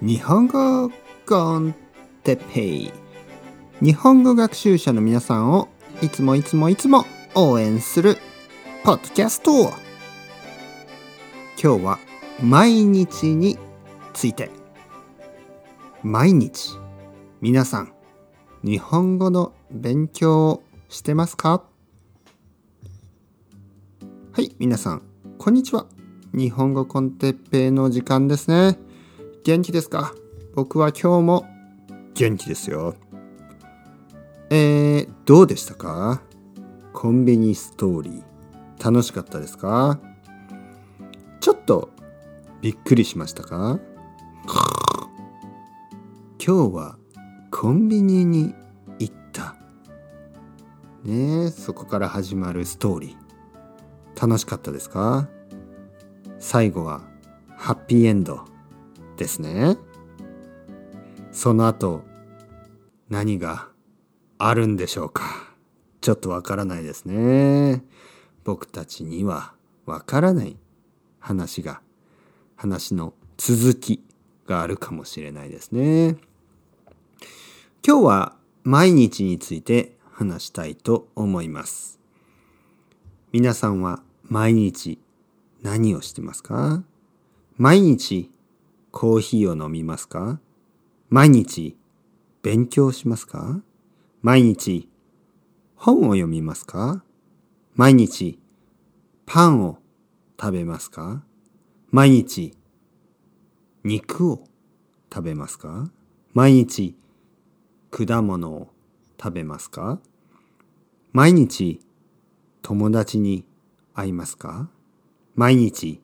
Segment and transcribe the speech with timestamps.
[0.00, 0.92] 日本語
[1.26, 1.74] コン
[2.22, 2.92] テペイ。
[3.80, 5.68] 日本語学習者の皆さんを
[6.00, 7.04] いつもいつもいつも
[7.34, 8.16] 応援する
[8.84, 9.50] ポッドキャスト。
[11.60, 11.98] 今日は
[12.40, 13.58] 毎日に
[14.12, 14.50] ついて。
[16.04, 16.78] 毎日
[17.40, 17.92] 皆さん
[18.62, 21.64] 日本語の勉強をしてますか？
[24.30, 25.02] はい皆さん
[25.38, 25.86] こんにちは。
[26.32, 28.78] 日本語コンテッペイの時間ですね。
[29.48, 30.12] 元気ですか？
[30.54, 31.46] 僕は今日も
[32.12, 32.94] 元気ですよ。
[34.50, 36.20] えー、どうでしたか？
[36.92, 39.98] コンビニストーリー楽しかったですか？
[41.40, 41.88] ちょっと
[42.60, 43.80] びっくりしましたか？
[46.38, 46.98] 今日は
[47.50, 48.54] コンビニに
[48.98, 49.56] 行った。
[51.04, 54.26] ねそこから始まるストーリー。
[54.26, 55.26] 楽しかったですか？
[56.38, 57.00] 最後は
[57.56, 58.46] ハッピーエンド。
[59.18, 59.76] ですね。
[61.32, 62.02] その後
[63.10, 63.68] 何が
[64.38, 65.24] あるんでしょうか？
[66.00, 67.84] ちょっとわからないですね。
[68.44, 69.52] 僕たちには
[69.84, 70.56] わからない
[71.18, 71.82] 話が
[72.56, 74.02] 話の続き
[74.46, 76.16] があるかもしれないですね。
[77.86, 82.00] 今日は毎日について話したいと思います。
[83.32, 84.98] 皆さんは毎日
[85.62, 86.82] 何をしてますか？
[87.56, 88.30] 毎日
[88.90, 90.40] コーヒーを飲みますか？
[91.10, 91.76] 毎日
[92.42, 93.60] 勉強しますか？
[94.22, 94.88] 毎日
[95.76, 97.04] 本を読みますか？
[97.74, 98.40] 毎日
[99.26, 99.78] パンを
[100.40, 101.22] 食べますか？
[101.90, 102.54] 毎日
[103.84, 104.44] 肉を
[105.12, 105.90] 食べますか？
[106.32, 106.96] 毎日
[107.90, 108.68] 果物を
[109.20, 110.00] 食べますか？
[111.12, 111.80] 毎日
[112.62, 113.44] 友達に
[113.94, 114.70] 会いますか？
[115.34, 116.00] 毎日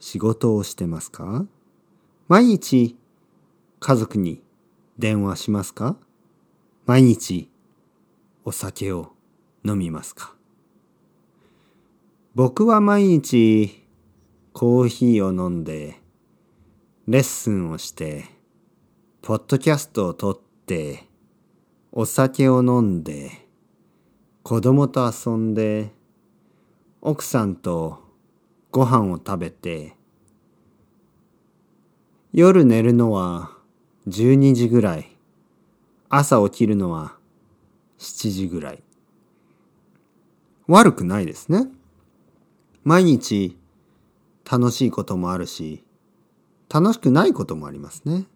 [0.00, 1.46] 仕事をしてますか？
[2.26, 2.96] 毎日
[3.80, 4.42] 家族に
[4.98, 5.98] 電話しますか？
[6.86, 7.50] 毎日
[8.46, 9.12] お酒を
[9.62, 10.34] 飲みますか？
[12.34, 13.84] 僕は毎日
[14.54, 16.00] コーヒーを飲んで
[17.06, 18.24] レッスンをして
[19.20, 21.04] ポッドキャストを撮って
[21.92, 23.32] お酒を飲んで
[24.42, 25.92] 子供と遊んで
[27.02, 28.02] 奥さんと
[28.70, 29.94] ご飯を食べて
[32.36, 33.52] 夜寝るのは
[34.08, 35.16] 12時ぐらい。
[36.08, 37.14] 朝起きるのは
[38.00, 38.82] 7時ぐらい。
[40.66, 41.68] 悪くないですね。
[42.82, 43.56] 毎日
[44.50, 45.84] 楽しいこともあるし
[46.68, 48.26] 楽しくないこともありますね。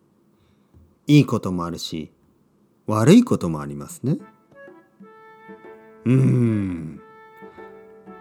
[1.08, 2.12] いいこともあるし
[2.87, 4.19] 悪いこともありますね。
[6.04, 7.00] うーん。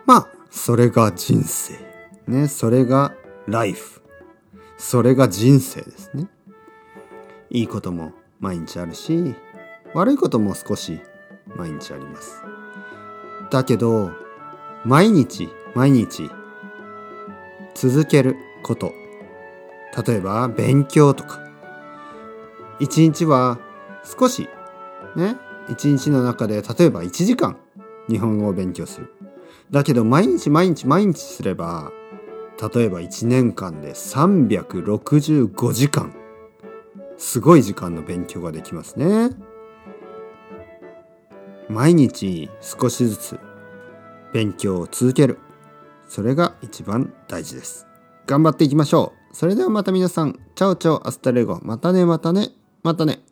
[0.07, 1.75] まあそれが人生。
[2.25, 3.13] ねそれが
[3.45, 4.01] ライフ。
[4.77, 6.27] それが人生ですね。
[7.49, 9.35] いいことも毎日あるし
[9.93, 10.99] 悪いことも少し
[11.55, 12.43] 毎日あります。
[13.49, 14.11] だけど
[14.85, 16.29] 毎日毎日
[17.73, 18.93] 続けること。
[20.05, 21.39] 例えば勉強とか。
[22.79, 23.57] 一日は
[24.03, 24.47] 少し
[25.15, 25.37] ね
[25.69, 27.57] 一日の中で例えば1時間
[28.07, 29.13] 日本語を勉強する。
[29.71, 31.91] だけど毎日毎日毎日すれば
[32.59, 36.13] 例えば1年間で365時間。
[37.17, 39.29] すごい時間の勉強ができますね。
[41.69, 43.39] 毎日少しずつ
[44.33, 45.39] 勉強を続ける。
[46.07, 47.87] それが一番大事です。
[48.25, 49.35] 頑張っていきましょう。
[49.35, 50.39] それではまた皆さん。
[50.55, 51.59] chao chao hasta luego。
[51.61, 52.49] またねまたね
[52.83, 53.26] またね。